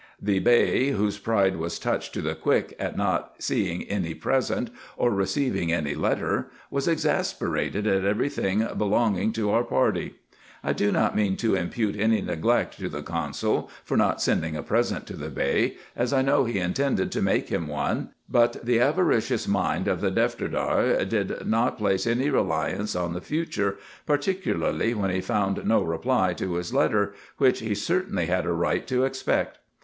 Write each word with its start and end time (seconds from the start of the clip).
The 0.19 0.39
Bey, 0.39 0.89
whose 0.93 1.19
pride 1.19 1.57
was 1.57 1.77
touched 1.77 2.11
to 2.15 2.23
the 2.23 2.33
quick 2.33 2.75
at 2.79 2.97
not 2.97 3.33
seeing 3.37 3.83
any 3.83 4.15
present, 4.15 4.71
or 4.97 5.11
receiving 5.11 5.71
any 5.71 5.93
letter, 5.93 6.49
was 6.71 6.87
exasperated 6.87 7.85
at 7.85 8.03
every 8.03 8.27
thing 8.27 8.67
belonging 8.75 9.31
to 9.33 9.51
our 9.51 9.63
party. 9.63 10.15
I 10.63 10.73
do 10.73 10.91
not 10.91 11.15
mean 11.15 11.37
to 11.37 11.53
impute 11.53 11.95
any 11.95 12.19
neglect 12.19 12.79
to 12.79 12.89
the 12.89 13.03
consul 13.03 13.69
for 13.85 13.95
not 13.95 14.19
sending 14.23 14.55
a 14.55 14.63
present 14.63 15.05
to 15.05 15.15
the 15.15 15.29
Bey, 15.29 15.77
as 15.95 16.11
I 16.13 16.23
know 16.23 16.45
he 16.45 16.57
intended 16.57 17.11
to 17.11 17.21
make 17.21 17.49
him 17.49 17.67
one; 17.67 18.09
but 18.27 18.65
the 18.65 18.79
avaricious 18.79 19.47
mind 19.47 19.87
of 19.87 20.01
the 20.01 20.09
Defterdar 20.09 21.07
did 21.07 21.45
not 21.45 21.77
place 21.77 22.07
any 22.07 22.31
reliance 22.31 22.95
on 22.95 23.13
the 23.13 23.21
future, 23.21 23.77
particularly 24.07 24.95
when 24.95 25.11
he 25.11 25.21
found 25.21 25.63
no 25.63 25.83
reply 25.83 26.33
to 26.33 26.55
his 26.55 26.73
letter, 26.73 27.13
which 27.37 27.59
he 27.59 27.75
certainly 27.75 28.25
had 28.25 28.47
a 28.47 28.51
right 28.51 28.87
to 28.87 29.03
expect. 29.05 29.59